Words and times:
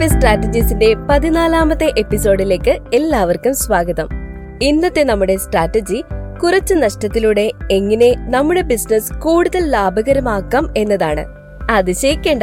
P 0.00 0.06
സ്ട്രാറ്റജീസിന്റെ 0.06 0.94
പതിനാലാമത്തെ 0.94 1.92
എപ്പിസോഡിലേക്ക് 1.98 2.78
എല്ലാവർക്കും 2.94 3.54
സ്വാഗതം. 3.54 4.08
ഇന്നത്തെ 4.62 5.04
നമ്മുടെ 5.04 5.36
സ്ട്രാറ്റജി 5.36 6.04
കുറച്ച് 6.42 6.74
നഷ്ടത്തിലൂടെ 6.74 7.50
എങ്ങനെ 7.70 8.14
നമ്മുടെ 8.18 8.60
ബിസിനസ് 8.60 9.12
കൂടുതൽ 9.12 9.70
ലാഭകരമാക്കാം 9.70 10.74
എന്നതാണ്. 10.76 11.24
അതിശയിക്കേണ്ട 11.70 12.42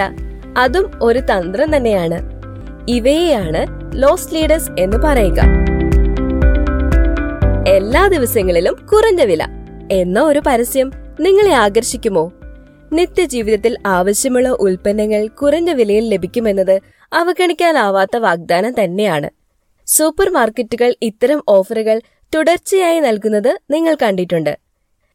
അതും 0.57 0.91
ഒരു 1.01 1.19
തന്ത്രം 1.19 1.75
തന്നെയാണ്. 1.75 2.41
ഇവയെയാണ് 2.87 3.65
ലോസ് 3.93 4.35
ലീഡേഴ്സ് 4.35 4.69
എന്ന് 4.79 4.97
പറയുക. 4.97 5.39
എല്ലാ 7.67 8.07
ദിവസങ്ങളിലും 8.07 8.73
കുറഞ്ഞ 8.73 9.23
വില. 9.23 9.47
എന്ന 9.91 10.21
ഒരു 10.21 10.41
പരസ്യം 10.47 10.91
നിങ്ങളെ 11.19 11.53
ആകർഷിക്കുമോ? 11.53 12.31
നിത്യജീവിതത്തിൽ 12.93 13.77
ആവശ്യമുള്ള 13.85 14.49
ഉൽപ്പന്നങ്ങൾ 14.49 15.27
കുറഞ്ഞ 15.27 15.71
വിലയിൽ 15.71 16.09
ലഭിക്കുമെന്നത് 16.09 16.81
അവഗണിക്കാനാവാത്ത 17.13 18.17
വാഗ്ദാനം 18.17 18.83
തന്നെയാണ്. 18.83 19.29
സൂപ്പർ 19.87 20.29
മാർക്കറ്റുകൾ 20.29 20.95
ഇത്തരം 21.01 21.43
ഓഫറുകൾ 21.49 22.01
തുടർച്ചയായി 22.35 22.99
നൽകുന്നത് 22.99 23.59
നിങ്ങൾ 23.69 23.97
കണ്ടിട്ടുണ്ട്. 24.01 24.57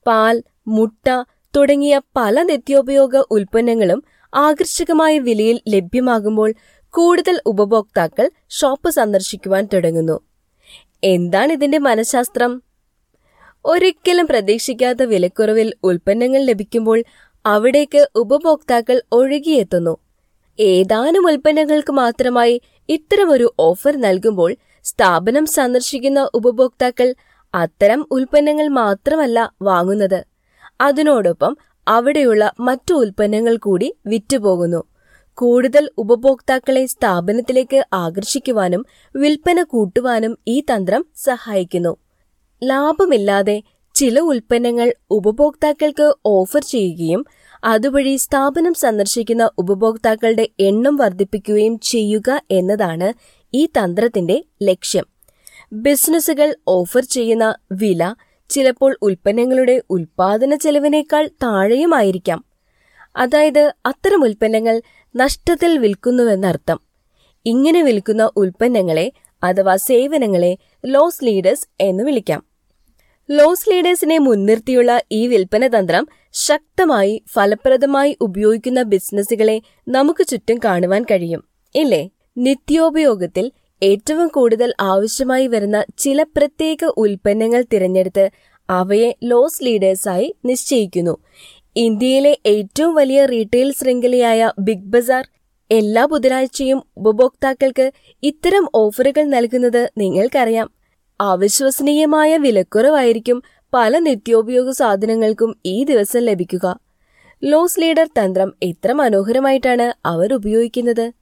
പാൽ 0.06 0.42
മുട്ട 0.66 1.24
തുടങ്ങിയ 1.56 2.00
പല 2.16 2.42
നിത്യോപയോഗ 2.42 3.22
ഉൽപ്പന്നങ്ങളും 3.30 4.04
ആകർഷകമായ 4.34 5.18
വിലയിൽ 5.18 5.60
ലഭ്യമാകുമ്പോൾ 5.68 6.54
കൂടുതൽ 6.94 7.40
ഉപഭോക്താക്കൾ 7.46 8.30
ഷോപ്പ് 8.50 8.90
സന്ദർശിക്കുവാൻ 8.90 9.68
തുടങ്ങുന്നു. 9.72 10.20
എന്താണ് 11.04 11.52
ഇതിന്റെ 11.52 11.78
മനഃശാസ്ത്രം? 11.78 12.62
ഒരിക്കലും 13.64 14.26
പ്രതീക്ഷിക്കാത്ത 14.26 15.02
വിലക്കുറവിൽ 15.02 15.74
ഉൽപ്പന്നങ്ങൾ 15.84 16.44
ലഭിക്കുമ്പോൾ 16.44 17.04
അവിടേക്ക് 17.46 18.08
ഉപഭോക്താക്കൾ 18.16 19.02
ഒഴുകിയെത്തുന്നു. 19.12 19.98
ഏതാനും 20.60 21.26
ഉൽപ്പന്നങ്ങൾക്ക് 21.26 21.92
മാത്രമായി 21.92 22.60
ഇത്തരമൊരു 22.88 23.54
ഓഫർ 23.58 23.96
നൽകുമ്പോൾ 23.96 24.56
സ്ഥാപനം 24.84 25.46
സന്ദർശിക്കുന്ന 25.46 26.30
ഉപഭോക്താക്കൾ 26.34 27.14
അത്തരം 27.54 28.06
ഉൽപ്പന്നങ്ങൾ 28.10 28.68
മാത്രമല്ല 28.68 29.54
വാങ്ങുന്നത്. 29.62 30.20
അതിനോടൊപ്പം 30.80 31.56
അവിടെയുള്ള 31.88 32.52
മറ്റു 32.60 32.94
ഉൽപ്പന്നങ്ങൾ 32.94 33.56
കൂടി 33.56 33.94
വിറ്റുപോകുന്നു. 34.06 34.84
കൂടുതൽ 35.38 35.90
ഉപഭോക്താക്കളെ 35.98 36.86
സ്ഥാപനത്തിലേക്ക് 36.86 37.84
ആകർഷിക്കുവാനും 37.92 38.86
വിൽപ്പന 39.14 39.62
കൂട്ടുവാനും 39.62 40.38
ഈ 40.48 40.60
തന്ത്രം 40.60 41.06
സഹായിക്കുന്നു. 41.16 41.96
ലാഭമില്ലാതെ 42.62 43.62
ചില 43.98 44.20
ഉൽപ്പന്നങ്ങൾ 44.20 44.94
ഉപഭോക്താക്കൾക്ക് 45.10 46.14
ഓഫർ 46.26 46.62
ചെയ്യുകയും 46.62 47.24
അതുവഴി 47.64 48.16
സ്ഥാപനം 48.16 48.74
സന്ദർശിക്കുന്ന 48.74 49.50
ഉപഭോക്താക്കളുടെ 49.58 50.48
എണ്ണം 50.60 50.96
വർദ്ധിപ്പിക്കുകയും 50.96 51.78
ചെയ്യുക 51.78 52.42
എന്നതാണ് 52.50 53.12
ഈ 53.54 53.66
തന്ത്രത്തിന്റെ 53.66 54.44
ലക്ഷ്യം. 54.62 55.06
ബിസിനസ്സുകൾ 55.72 56.56
ഓഫർ 56.68 57.04
ചെയ്യുന്ന 57.04 57.54
വില 57.72 58.14
ചിലപ്പോൾ 58.48 58.96
ഉൽപ്പന്നങ്ങളുടെ 59.02 59.82
ഉൽപാദന 59.90 60.54
ചെലവിനേക്കാൾ 60.54 61.26
താഴെയുമായിരിക്കാം. 61.26 62.44
അതായത് 63.16 63.74
അത്തരം 63.86 64.24
ഉൽപ്പന്നങ്ങൾ 64.24 64.82
നഷ്ടത്തിൽ 65.16 65.78
വിൽക്കുന്നുവെന്നർത്ഥം. 65.78 66.80
ഇങ്ങനെ 67.46 67.82
വിൽക്കുന്ന 67.82 68.30
ഉൽപ്പന്നങ്ങളെ 68.36 69.12
അഥവാ 69.42 69.76
സേവനങ്ങളെ 69.76 70.58
ലോസ് 70.86 71.24
ലീഡേഴ്സ് 71.24 71.68
എന്ന് 71.80 72.04
വിളിക്കാം. 72.04 72.47
ലോസ് 73.30 73.70
ലീഡേഴ്സിനെ 73.70 74.18
മുൻനിർത്തിയുള്ള 74.18 75.00
ഈ 75.12 75.26
വിൽപ്പന 75.26 75.66
തന്ത്രം 75.66 76.08
ശക്തമായി 76.32 77.22
ഫലപ്രദമായി 77.32 78.16
ഉപയോഗിക്കുന്ന 78.20 78.82
ബിസിനസ്സുകളെ 78.82 79.62
നമുക്ക് 79.88 80.26
ചുറ്റും 80.26 80.60
കാണുവാൻ 80.64 81.02
കഴിയും. 81.02 81.42
ഇല്ലേ? 81.74 82.10
നിത്യോപയോഗത്തിൽ 82.38 83.52
ഏറ്റവും 83.82 84.28
കൂടുതൽ 84.28 84.72
ആവശ്യമായി 84.80 85.46
വരുന്ന 85.46 85.84
ചില 85.98 86.22
പ്രത്യേക 86.22 86.84
ഉൽപ്പന്നങ്ങൾ 86.96 87.64
തിരഞ്ഞെടുത്ത് 87.72 88.30
അവയെ 88.70 89.16
ലോസ് 89.24 89.64
ലീഡേഴ്സായി 89.64 90.34
നിശ്ചയിക്കുന്നു. 90.44 91.16
ഇന്ത്യയിലെ 91.76 92.38
ഏറ്റവും 92.46 92.94
വലിയ 92.94 93.24
റീറ്റെയിൽ 93.24 93.72
ശൃംഖലയായ 93.72 94.52
ബിഗ് 94.58 94.90
ബസാർ 94.94 95.28
എല്ലാ 95.70 96.04
ബുധനാഴ്ചയും 96.04 96.82
ഉപഭോക്താക്കൾക്ക് 96.96 97.92
ഇത്തരം 98.22 98.68
ഓഫറുകൾ 98.74 99.24
നൽകുന്നത് 99.24 99.92
നിങ്ങൾക്കറിയാം. 99.98 100.77
അവിശ്വസനീയമായ 101.20 102.36
വിലക്കുറവായിരിക്കും 102.36 103.42
പല 103.74 103.98
നിത്യോപയോഗ 103.98 104.70
സാധനങ്ങൾക്കും 104.70 105.56
ഈ 105.66 105.84
ദിവസം 105.84 106.20
ലഭിക്കുക. 106.20 106.80
ലോസ് 107.44 107.80
ലീഡർ 107.80 108.06
തന്ത്രം 108.06 108.54
എത്ര 108.62 108.92
മനോഹരമായിട്ടാണ് 108.92 110.08
അവർ 110.08 110.34
ഉപയോഗിക്കുന്നത്. 110.34 111.12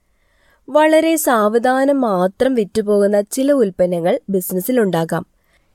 വളരെ 0.69 1.17
സാവധാനം 1.17 2.01
മാത്രം 2.01 2.55
വിറ്റുപോകുന്ന 2.55 3.21
ചില 3.21 3.53
ഉൽപ്പന്നങ്ങൾ 3.53 4.21
ബിസിനസ്സിൽ 4.31 4.33
ബിസിനസ്സിലുണ്ടാകാം 4.33 5.27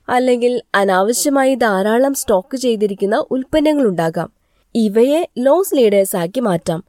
അല്ലെങ്കിൽ 0.09 0.61
അനാവശ്യമായി 0.75 1.55
ധാരാളം 1.55 2.13
സ്റ്റോക്ക് 2.13 2.57
ചെയ്തിരിക്കുന്ന 2.57 3.15
ഉൽപ്പന്നങ്ങൾ 3.15 3.39
ഉൽപ്പന്നങ്ങളുണ്ടാകാം 3.41 4.33
ഇവയെ 4.75 5.29
ലോസ് 5.37 5.75
ലീഡേഴ്സ് 5.75 6.15
ആക്കി 6.15 6.39
മാറ്റാം. 6.39 6.83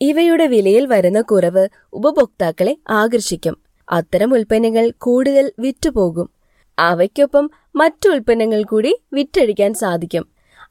ഇവയുടെ 0.00 0.46
വിലയിൽ 0.46 0.86
വരുന്ന 0.86 1.20
കുറവ് 1.20 1.68
ഉപഭോക്താക്കളെ 1.92 2.76
ആകർഷിക്കും. 2.90 3.56
അത്തരം 3.92 4.34
ഉൽപ്പന്നങ്ങൾ 4.34 4.92
കൂടുതൽ 4.98 5.52
വിറ്റുപോകും. 5.58 6.43
അവയ്ക്കൊപ്പം 6.78 7.50
മറ്റു 7.76 8.08
ഉൽപ്പന്നങ്ങൾ 8.08 8.62
കൂടി 8.62 8.96
വിറ്റഴിക്കാൻ 9.12 9.74
സാധിക്കും. 9.74 10.28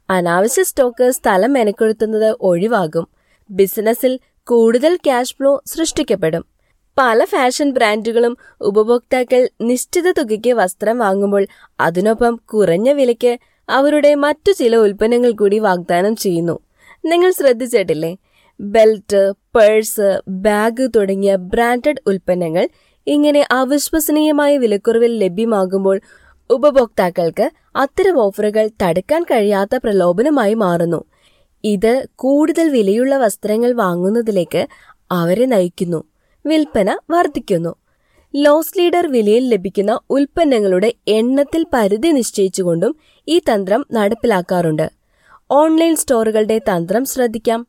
അനാവശ്യ 0.09 0.63
സ്റ്റോക്ക് 0.63 1.11
സ്ഥലം 1.11 1.53
മെനക്കെടുത്തുന്നത് 1.53 2.37
ഒഴിവാകും. 2.41 3.07
ബിസിനസ്സിൽ 3.49 4.19
കൂടുതൽ 4.43 4.95
ക്യാഷ് 4.95 5.35
ഫ്ലോ 5.35 5.61
സൃഷ്ടിക്കപ്പെടും. 5.65 6.45
പല 6.97 7.25
ഫാഷൻ 7.25 7.71
ബ്രാൻഡുകളും 7.71 8.37
ഉപഭോക്താക്കൾ 8.61 9.49
നിശ്ചിത 9.61 10.11
തുകയ്ക്ക് 10.11 10.53
വസ്ത്രം 10.53 10.99
വാങ്ങുമ്പോൾ 10.99 11.47
അതിനൊപ്പം 11.79 12.41
കുറഞ്ഞ 12.53 12.91
വിലയ്ക്ക് 12.91 13.37
അവരുടെ 13.69 14.15
മറ്റു 14.15 14.51
ചില 14.51 14.75
ഉൽപ്പന്നങ്ങൾ 14.75 15.31
കൂടി 15.31 15.59
വാഗ്ദാനം 15.59 16.15
ചെയ്യുന്നു. 16.15 16.59
നിങ്ങൾ 17.05 17.31
ശ്രദ്ധിച്ചിട്ടില്ലേ? 17.31 18.17
ബെൽറ്റ് 18.59 19.31
പേഴ്സ് 19.31 20.21
ബാഗ് 20.27 20.89
തുടങ്ങിയ 20.95 21.35
ബ്രാൻഡഡ് 21.35 22.01
ഉൽപ്പന്നങ്ങൾ 22.07 22.69
ഇങ്ങനെ 23.07 23.47
അവിശ്വസനീയമായ 23.51 24.57
വിലക്കുറവിൽ 24.57 25.19
ലഭ്യമാകുമ്പോൾ 25.19 26.01
ഉപഭോക്താക്കൾക്ക് 26.49 27.49
അത്തരം 27.75 28.19
ഓഫറുകൾ 28.19 28.69
തടുക്കാൻ 28.83 29.23
കഴിയാത്ത 29.23 29.75
പ്രലോഭനമായി 29.75 30.53
മാറുന്നു. 30.53 31.03
ഇത് 31.63 32.07
കൂടുതൽ 32.15 32.69
വിലയുള്ള 32.69 33.17
വസ്ത്രങ്ങൾ 33.17 33.73
വാങ്ങുന്നതിലേക്ക് 33.73 34.67
അവരെ 35.11 35.45
നയിക്കുന്നു. 35.45 36.03
വിൽപ്പന 36.45 36.97
വർദ്ധിക്കുന്നു. 37.09 37.75
ലോസ് 38.35 38.79
ലീഡർ 38.79 39.07
വിലയിൽ 39.07 39.49
ലഭിക്കുന്ന 39.49 39.99
ഉൽപ്പന്നങ്ങളുടെ 40.09 40.93
എണ്ണത്തിൽ 41.07 41.65
പരിധി 41.73 42.07
നിശ്ചയിച്ചുകൊണ്ടും 42.07 42.95
ഈ 43.27 43.39
തന്ത്രം 43.39 43.85
നടപ്പിലാക്കാറുണ്ട്. 43.91 44.89
ഓൺലൈൻ 45.51 45.95
സ്റ്റോറുകളുടെ 45.95 46.57
തന്ത്രം 46.57 47.05
ശ്രദ്ധിക്കാം. 47.05 47.67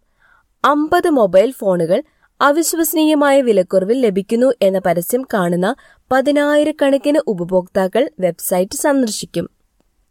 അമ്പത് 0.65 1.11
മൊബൈൽ 1.11 1.51
ഫോണുകൾ 1.51 2.03
അവിശ്വസനീയമായ 2.45 3.43
വിലക്കുറവിൽ 3.43 4.01
ലഭിക്കുന്നു 4.01 4.53
എന്ന 4.63 4.79
പരസ്യം 4.79 5.27
കാണുന്ന 5.35 5.75
പതിനായിരക്കണക്കിന് 6.13 7.19
ഉപഭോക്താക്കൾ 7.27 8.11
വെബ്സൈറ്റ് 8.21 8.77
സന്ദർശിക്കും. 8.77 9.51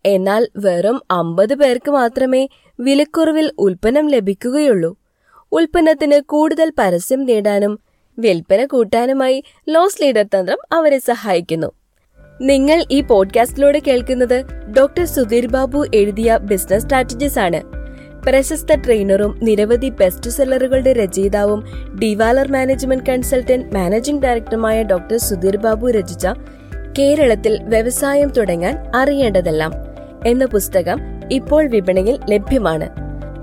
എന്നാൽ 0.06 0.48
വെറും 0.58 1.02
അമ്പത് 1.12 1.56
പേർക്ക് 1.56 1.92
മാത്രമേ 1.92 2.48
വിലക്കുറവിൽ 2.80 3.52
ഉൽപ്പന്നം 3.60 4.08
ലഭിക്കുകയുള്ളൂ. 4.08 4.98
ഉൽപ്പന്നത്തിന് 5.52 6.22
കൂടുതൽ 6.22 6.74
പരസ്യം 6.78 7.24
നേടാനും 7.24 7.80
വിൽപ്പന 8.20 8.66
കൂട്ടാനുമായി 8.66 9.44
ലോസ് 9.70 10.02
ലീഡർ 10.02 10.24
തന്ത്രം 10.24 10.58
അവരെ 10.72 11.00
സഹായിക്കുന്നു. 11.00 11.72
നിങ്ങൾ 12.42 12.86
ഈ 12.92 13.02
പോഡ്കാസ്റ്റിലൂടെ 13.02 13.80
കേൾക്കുന്നത് 13.80 14.44
ഡോക്ടർ 14.78 15.06
സുധീർ 15.06 15.48
ബാബു 15.48 15.86
എഴുതിയ 15.94 16.40
ബിസിനസ് 16.42 16.84
സ്ട്രാറ്റജീസ് 16.84 17.40
ആണ് 17.40 17.83
പ്രശസ്ത 18.26 18.76
ട്രെയിനറും 18.76 19.40
നിരവധി 19.44 19.90
ബെസ്റ്റ് 19.90 20.30
സെല്ലറുകളുടെ 20.30 20.94
രചയിതാവും 20.94 21.64
ഡിവാലർ 22.02 22.52
മാനേജ്മെന്റ് 22.52 23.04
കൺസൾട്ടന്റ് 23.04 23.76
മാനേജിംഗ് 23.76 24.24
ഡയറക്ടറുമായ 24.24 24.84
ഡോക്ടർ 24.84 25.18
സുധീർ 25.18 25.58
ബാബു 25.58 25.88
രചിച്ച 25.88 26.28
കേരളത്തിൽ 27.00 27.60
വ്യവസായം 27.64 28.30
തുടങ്ങാൻ 28.30 28.92
അറിയേണ്ടതെല്ലാം 28.96 29.72
എന്ന 30.28 30.46
പുസ്തകം 30.46 31.02
ഇപ്പോൾ 31.32 31.68
വിപണിയിൽ 31.68 32.20
ലഭ്യമാണ്. 32.30 32.90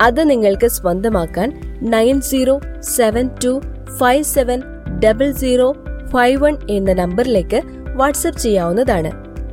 അത് 0.02 0.30
നിങ്ങൾക്ക് 0.30 0.66
സ്വന്തമാക്കാൻ 0.66 1.78
nine 1.82 2.20
zero 2.20 2.60
seven 2.80 3.30
two 3.44 3.60
five 3.98 4.24
seven 4.24 4.62
double 5.04 5.32
zero 5.32 5.76
five 6.12 6.42
one 6.42 6.56
എന്ന 6.70 6.92
നമ്പറിലേക്ക് 6.92 7.60
വാട്സപ്പ് 7.96 8.40
ചെയ്യാവുന്നതാണ്. 8.40 9.10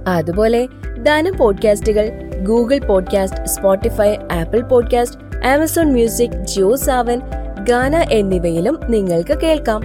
അതുപോലെ 0.07 0.67
Dhanam 1.03 1.37
പോഡ്കാസ്റ്റുകൾ 1.37 2.26
Google 2.43 2.79
podcast 2.79 3.45
Spotify 3.45 4.15
Apple 4.31 4.61
podcast 4.61 5.45
Amazon 5.47 5.91
music 5.91 6.31
Jio 6.31 6.75
Saavn 6.75 7.21
Gaana 7.63 7.95
എന്നിവയിലും 8.11 8.79
നിങ്ങൾക്ക് 8.89 9.39
കേൾക്കാം. 9.39 9.81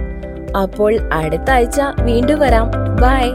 അപ്പോൾ 0.57 1.13
അടുത്ത 1.13 1.51
ആഴ്ച 1.51 1.81
വീണ്ടും 2.01 2.39
വരാം. 2.39 2.71
ബൈ 3.01 3.29